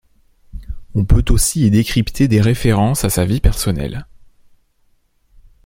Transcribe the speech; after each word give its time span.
On 0.95 1.05
peut 1.05 1.23
aussi 1.29 1.67
y 1.67 1.69
décrypter 1.69 2.27
des 2.27 2.41
références 2.41 3.03
à 3.05 3.11
sa 3.11 3.23
vie 3.23 3.39
personnelle. 3.39 4.07